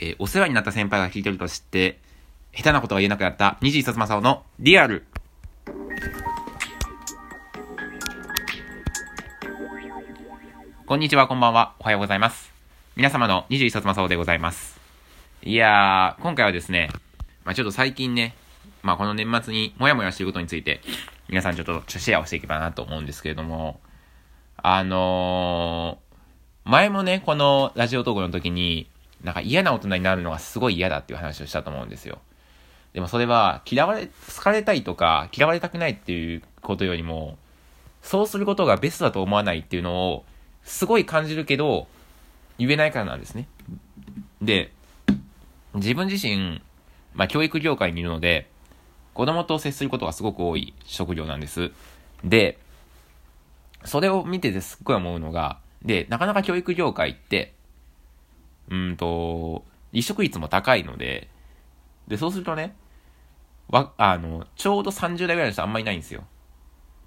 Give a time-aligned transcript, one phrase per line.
[0.00, 1.98] えー、お世話になった先輩が聞いてると知って、
[2.52, 5.04] 下手なことが言えなくなった二次一正雄のリアル。
[10.86, 11.74] こんにちは、こんばんは。
[11.80, 12.52] おはようございます。
[12.94, 14.78] 皆様の二次一正雄でございます。
[15.42, 16.90] いやー、今回はですね、
[17.44, 18.36] まあちょっと最近ね、
[18.82, 20.80] まあこの年末にもやもやしていることについて、
[21.28, 23.80] 皆さんちょっとシェアをしていけばなと思うんですけれども、
[24.56, 28.88] あのー、前もね、このラジオトークの時に、
[29.22, 32.18] なんか嫌な大人になるのがすごい嫌だっていう話をしたと思うんですよ。
[32.92, 37.36] でもそれは、嫌われ、好かれたいとか、嫌われたくないっていうことよりも、
[38.02, 40.24] そうすることがベストだと思わないっていうのを、
[40.64, 41.86] すごい感じるけど、
[42.58, 43.48] 言えないからなんですね。
[44.40, 44.72] で、
[45.74, 46.62] 自分自身、
[47.14, 48.50] まあ教育業界にいるので、
[49.14, 51.72] 子供と接することがすごく多い職業なんです。
[52.24, 52.58] で、
[53.84, 57.54] それを見ててすっごい思うのが、で、なかなか教育業界って、
[58.70, 61.28] うんと、離職率も高いので、
[62.06, 62.74] で、そうするとね、
[63.68, 66.24] わ、あの、ちょうど30代ぐらいの人あんまいないんですよ。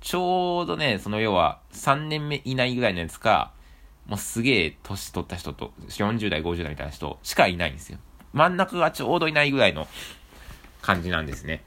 [0.00, 3.52] ちょうどね、その要は3年目以内ぐらいのやつか、
[4.06, 7.98] もうすげえ年取った人と、40代、50代みたいな人しかいないんですよ。
[8.32, 9.88] 真ん中がちょうどいないぐらいの
[10.82, 11.64] 感じなんですね。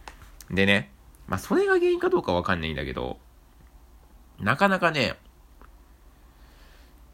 [0.49, 0.91] でね、
[1.27, 3.19] まあそれが原因かどうかわかんないんだけど、
[4.39, 5.15] なかなかね、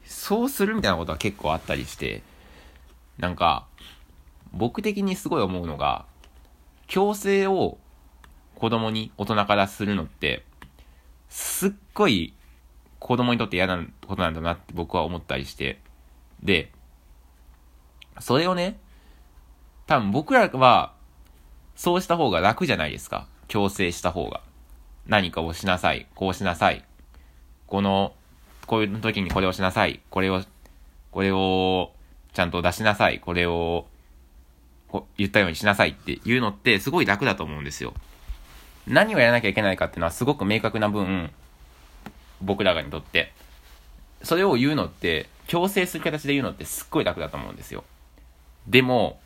[0.05, 2.21] そうするみたいなことは結構あったりして、
[3.17, 3.67] なんか、
[4.51, 6.05] 僕的にすごい思うのが、
[6.87, 7.77] 強制を
[8.55, 10.43] 子供に大人からするのって、
[11.29, 12.33] すっごい
[12.99, 15.79] 子供にとって嫌なことなんだなって僕は思ったりして、
[16.41, 16.71] で、
[18.19, 18.79] それをね、
[19.87, 20.93] 多分僕らは、
[21.75, 23.27] そうした方が楽じゃないですか。
[23.47, 24.41] 強制した方が。
[25.05, 26.07] 何かをしなさい。
[26.15, 26.83] こうしなさい。
[27.67, 28.13] この、
[28.65, 29.99] こういう時にこれをしなさい。
[30.09, 30.41] これを、
[31.11, 31.91] これを、
[32.35, 33.19] ちゃんと出しなさい。
[33.19, 33.87] これを、
[35.17, 37.93] 言ったようにしなさいっていうのってすごい楽だと思うんですよ。
[38.87, 41.31] 何をやらなきゃいけないかっていうのはすごく明確な分、
[42.41, 43.31] 僕らがにとって。
[44.21, 47.85] それを言うのって、強制する形で言うのってすっごい楽だと思うんですよ。
[48.67, 49.17] でも、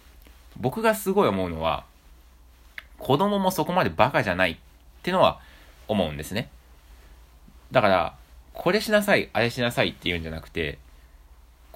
[0.58, 1.86] 僕がすごい思うのは、
[3.00, 4.58] 子供もそこまでバカじゃないっ
[5.02, 5.40] てのは
[5.88, 6.50] 思うんですね。
[7.72, 8.16] だから、
[8.54, 10.78] これしなさい、あれしなさいって言うんじゃなくて、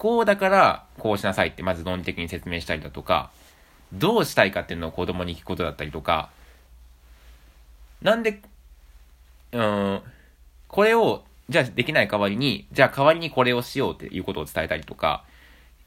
[0.04, 3.32] こうだからこうしなさいってまず論理的に説明したりだとか、
[3.94, 6.30] どうしたいかっていうのを子供に聞くことだったりとか、
[8.02, 8.42] なんで、
[9.54, 10.02] うん、
[10.68, 15.24] これを、じゃあできない代わりに、じゃあ代わりにこれをしようっていうことを伝えたりとか、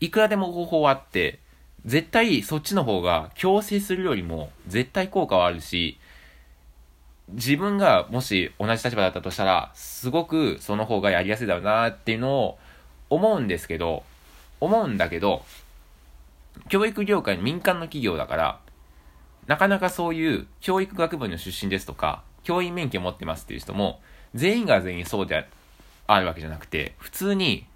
[0.01, 1.39] いくらでも方法はあって、
[1.85, 5.99] 絶対そっちの方が強制するよりも絶対効果はあるし、
[7.29, 12.59] 自分がもし同じ立場だったとしたら、すごくその方がやりやすいだろうなっていうのを
[13.11, 14.05] 思うんですけど、
[14.61, 15.45] 思うんだけど、
[16.69, 18.61] 教育業界の民間の企業だから、
[19.47, 24.01] なかなかそういう教育学部の出身ですとか、教員免許持ってますっていう人も、
[24.35, 25.49] 全員が全員そうで
[26.07, 27.67] あるわけじゃなくて、普通に、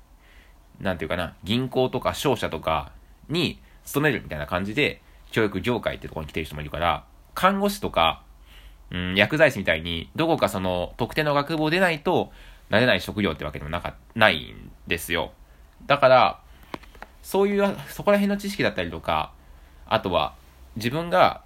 [0.81, 2.93] なんていうかな、銀行とか商社とか
[3.29, 7.05] に勤めるみたいな感じで、教育業界ってところに来てる人もいるから、
[7.35, 8.23] 看護師とか、
[8.91, 12.33] うん、薬剤師みたいに、どこかその特定の学部を出ないと、
[12.71, 15.33] なれない職業ってわけでもなか、ないんですよ。
[15.87, 16.41] だから、
[17.23, 19.33] そういう、そこら辺の知識だったりとか、
[19.87, 20.35] あとは、
[20.77, 21.43] 自分が、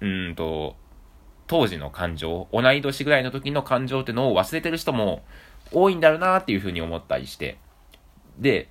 [0.00, 0.74] うんと、
[1.46, 5.22] 当時の感情、同い年ぐらいの時の感情ってのを忘れてる人も
[5.70, 7.58] 多いんだろうなっていうふうに思ったりして。
[8.38, 8.68] で、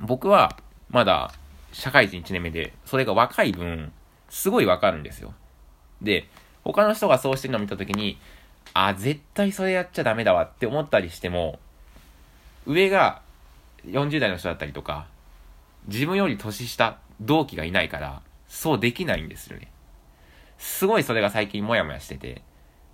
[0.00, 0.58] 僕は、
[0.88, 1.32] まだ、
[1.72, 3.92] 社会人1年目で、それが若い分、
[4.30, 5.34] すごいわかるんですよ。
[6.00, 6.28] で、
[6.64, 8.18] 他の人がそうしてるのを見た時に、
[8.74, 11.58] あ、絶対それやっちゃダメだわって思ったりしても、
[12.66, 13.22] 上が
[13.86, 15.06] 40代の人だったりとか、
[15.86, 19.70] 自分より年下、同期がいないから、そうできないんですよね。
[20.58, 22.42] すごいそれが最近モヤモヤしてて、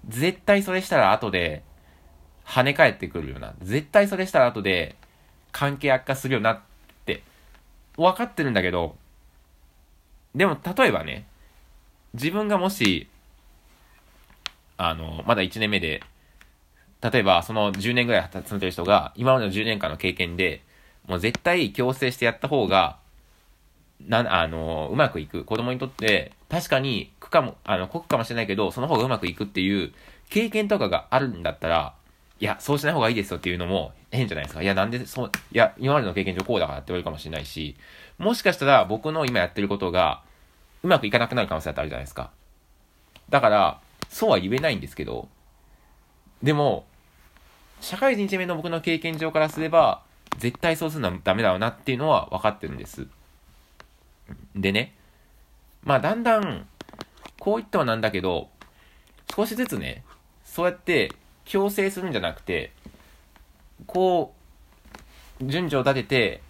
[0.09, 1.65] 絶対それしたら後で
[2.45, 3.55] 跳ね返ってくるような。
[3.61, 4.95] 絶対それしたら後で
[5.51, 6.61] 関係悪化するよなっ
[7.05, 7.23] て
[7.97, 8.97] 分かってるんだけど、
[10.35, 11.27] でも例えばね、
[12.15, 13.09] 自分がもし
[14.77, 16.03] あの、まだ1年目で、
[17.03, 20.63] 例えばその10年ぐらい働いてる人が、今までの10年間の経験で、
[21.07, 22.99] もう絶対強制してやった方が、
[24.01, 25.45] な、あの、うまくいく。
[25.45, 29.93] 子供にとって、確かに苦かも、あの、酷かもしれないけど、その方がうまくいくっていう
[30.29, 31.95] 経験とかがあるんだったら、
[32.39, 34.63] いや、そうしない方がいいですよっていうのも変じゃないですか。
[34.63, 37.77] いや、なんで、そう、いや、今までの経験上こうだからって言われるかもしれないし、
[38.19, 40.23] もしかしたら僕の今やってることが、
[40.83, 42.31] うまくいかなくなる可能性だってあるじゃないですか。
[43.31, 45.29] だから、そうは言えないんですけど、
[46.43, 46.87] でも、
[47.81, 50.03] 社会人1名の僕の経験上からすれば、
[50.39, 53.07] 絶対そうするのはダメだろうなっていうのは分かってるんです。
[54.55, 54.95] でね、
[55.83, 56.67] まあだんだん、
[57.39, 58.49] こう言ってはなんだけど、
[59.35, 60.05] 少しずつね、
[60.45, 61.13] そうやって
[61.45, 62.73] 強制するんじゃなくて、
[63.87, 64.35] こ
[65.41, 66.43] う、順序を立てて、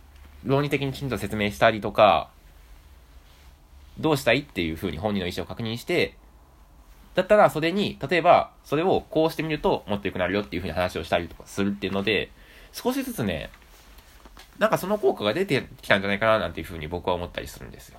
[0.44, 2.30] 論理的にきちんと説明したりとか、
[3.98, 6.14] どうしたいっていうふうに本人の意思を確認して、
[7.16, 12.30] だったらそれに、例えば、それをこうしてみるともっと良くなるよっていうふうに話をしたりとかするっていうので、
[12.72, 13.50] 少しずつね、
[14.58, 17.98] なんかその効果が出てきたんじゃないかななんていうふうに僕は思ったりするんですよ。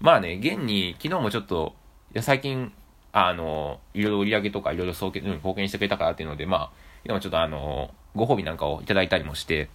[0.00, 1.74] まあね、現に昨日もちょっと、
[2.14, 2.72] いや最近、
[3.12, 9.68] あの、いろいろ売り上げとかいろいろ送金貢献してくれたからっていうので、まあ、でもちょっとあの、ご褒美なんかをいただいたりもして、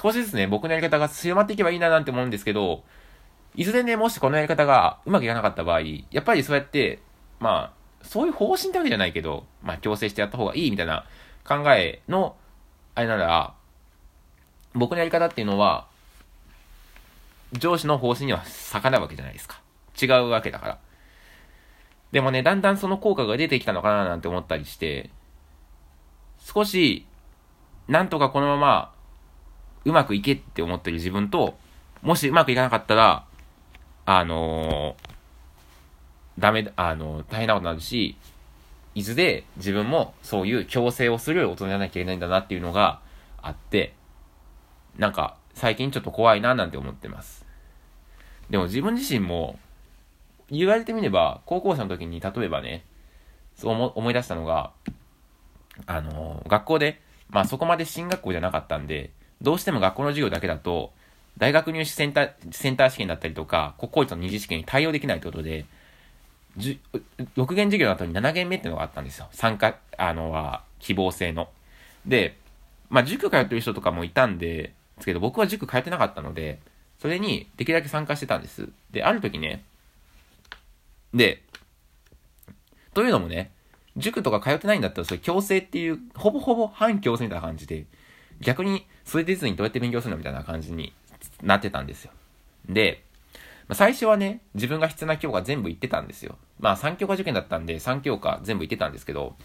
[0.00, 2.84] 少しずつね、僕のやり方が強まっていけばいいななんて思うんですけど、
[3.56, 5.80] いずれね、もしこのやり方がうまくいかなかった場合、
[6.12, 7.00] やっぱりそうやって、
[7.40, 11.04] まあ、そういう方針ってわけじゃないけど、まあ、強制してやった方がいいみたいな
[11.44, 12.36] 考えの、
[12.94, 13.54] あれなら、
[14.74, 15.86] 僕のやり方っていうのは、
[17.52, 19.60] 上司の方針には逆らうわけじゃないですか。
[20.00, 20.78] 違うわけだから。
[22.12, 25.10] でもね、だんだんその効果が出てきたのかななんて思ったりして、
[26.40, 27.06] 少し、
[27.88, 28.92] なんとかこのまま、
[29.84, 31.58] うまくいけって思ってる自分と、
[32.02, 33.24] もしうまくいかなかったら、
[34.06, 35.07] あのー、
[36.38, 38.16] ダメ、あの、大変なことになるし、
[38.94, 43.00] いずれ自分もそういう強制をする大人じゃなきゃいけないんだなっていうのが
[43.42, 43.94] あって、
[44.96, 47.44] なんか最近ちょっと怖いななんて思ってます。
[48.50, 49.58] でも自分自身も
[50.50, 52.84] 言われてみれば高校生の時に例えばね、
[53.54, 54.72] そう思い出したのが、
[55.86, 57.00] あの、学校で、
[57.30, 59.10] まあそこまで進学校じゃなかったんで、
[59.42, 60.92] どうしても学校の授業だけだと、
[61.36, 65.66] 大学入試センター、センター試験だったりとか、国公立の二次試験に対応できないってことで、
[66.58, 66.80] じ
[67.36, 69.28] 6限授業の後に7限目っていうのがあったんですよ。
[69.32, 71.48] 参加、あの、は、希望制の。
[72.04, 72.36] で、
[72.90, 76.58] まあ、塾通ってる人とかもいたんで、ですけど、僕は塾通ってなかったので、
[77.00, 78.68] それにできるだけ参加してたんです。
[78.90, 79.64] で、ある時ね、
[81.14, 81.42] で、
[82.94, 83.52] というのもね、
[83.96, 87.86] 塾とか通ってないんだったら、それ強制っていう、ほぼほぼ反強制みたいな感じで、
[88.40, 90.92] 逆に、それ出ずにどうやって勉強するのみたいな感じに
[91.42, 92.12] なってたんですよ。
[92.68, 93.02] で、
[93.68, 96.36] まあ、最初はね、自分が必要な教科全部言ってたんですよ。
[96.58, 99.36] まあ3教科受験だったんで3教科全部言ってたんですけど、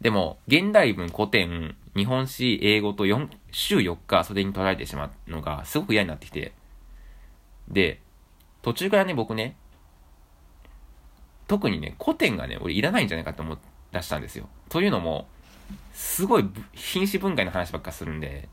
[0.00, 6.52] でも、現代文、古典、日本史、英語と4、週4日それに取られてしまうのがすごく嫌になってきて、
[7.68, 8.00] で、
[8.62, 9.56] 途中からね、僕ね、
[11.46, 13.58] 特にね、古典がね、俺いらないんじゃないかと思い
[13.92, 14.48] 出したんですよ。
[14.70, 15.28] というのも、
[15.92, 18.48] すごい品詞文化の話ばっかするんで、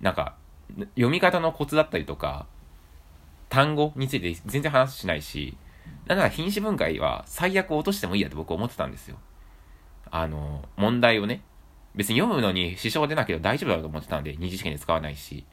[0.00, 0.36] なんか、
[0.94, 2.46] 読み方のコツだったりとか、
[3.54, 5.56] 単語について全然話しないし、
[6.06, 9.16] だから品詞分解は最悪落としてもいいやって僕思ってたんですよ。
[10.10, 11.40] あの、問題をね、
[11.94, 15.44] 別に読むのに支障が出なければ大丈夫だと思ってたんで、二次試験で使わないし。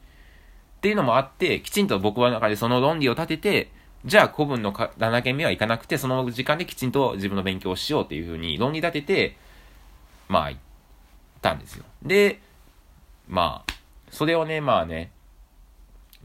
[0.78, 3.70] っていうのもあって、きちんと僕は中でその論理を立てて、
[4.04, 9.36] じゃあ古文の7件目は行かなくて、その時間できちんと自分の勉強をしようっていうふうに論理立てて、
[10.28, 10.60] まあ、行っ
[11.40, 11.84] たんですよ。
[12.02, 12.40] で、
[13.28, 13.72] まあ、
[14.10, 15.12] それをね、まあね、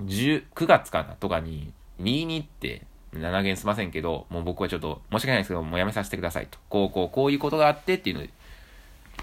[0.01, 2.83] 9月かなとかに、2に行って、
[3.13, 6.59] 7件すませんけど、もう僕はちょっと、申し訳ないですけど、もうやめさせてくださいと。
[6.69, 8.29] こう、こう、こういうことがあってっていうので、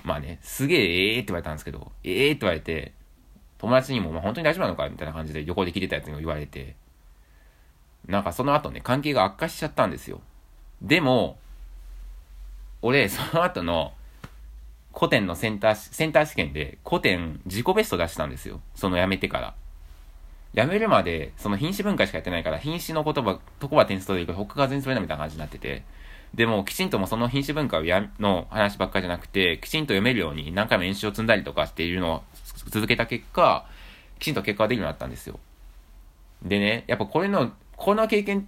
[0.03, 2.93] まあね、すげえええって言われたんですけど、ええって言われて、
[3.59, 6.75] 友達にも、まあ本当に大丈夫なのかみたいな感じで横で聞いてたやつにも言われて、
[8.07, 10.21] なんかその後ね、関係が悪化しちゃったんですよ。
[10.83, 11.39] でも、
[12.83, 13.95] 俺、その後の、
[14.95, 18.61] 古典のセンター、センター試験で古典自己ベスト出したんですよ。
[18.75, 19.55] その辞めてから。
[20.55, 25.83] 辞めるまで、その品詞文化しかやってないから、品詞の言葉、とこは点数取れるけど、他が全然取れないみたいな感じになってて。
[26.35, 32.23] でも、きちんともその品詞文化をや、の話ばっかりじゃなくて、きちんと読めるように何回も演習を積んだりとかしているのを
[32.71, 33.67] 続けた結果、
[34.21, 35.41] きちんと結果ができるようになったんですよ。
[36.43, 38.47] でね、やっぱこれの、この経験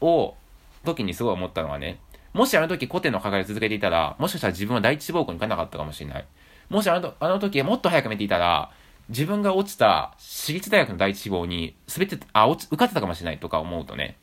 [0.00, 0.34] を、
[0.84, 1.98] 時にすごい思ったのはね、
[2.32, 6.26] もしあの時古典の課題を続けていたら、もしかしたら自分は第一志望校に行かなかったかもしれない。
[6.68, 8.70] もしあのあの時もっと早く見ていたら、
[9.08, 14.16] 自分が落ちた私立大学の第一志望に滑って、あ、落ち、受かってたかもしれないとか思うとね、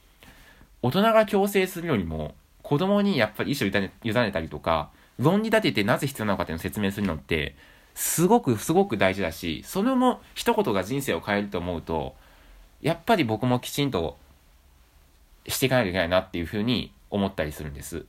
[0.81, 2.33] 大人が強制するよりも、
[2.63, 7.55] 子供にやっぱり意思を委ね委ねたりとか、論理立ててなぜ必要なのかっていうのを説明するのって、
[7.93, 12.15] すごくすごく大事だし、それも一言が人生を変えると思うと、
[12.81, 14.17] やっぱり僕もきちんと
[15.47, 18.05] していかないといけないなっていうふうに思ったりするんです。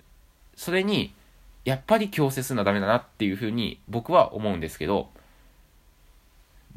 [0.56, 1.14] それに、
[1.64, 5.10] やっぱり強制するのはダメだなっていうふうに僕は思うんですけど、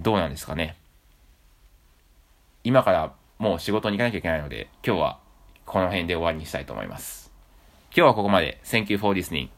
[0.06, 0.78] どうなんですかね。
[2.64, 5.20] 今からもう仕事に行かなきゃいけないので、今日は
[5.66, 7.32] この辺で終わりにしたいと思います。
[7.88, 8.60] 今日はここまで。
[8.64, 9.50] Thank you for listening.